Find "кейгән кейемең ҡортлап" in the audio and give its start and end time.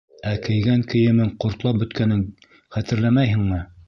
0.45-1.77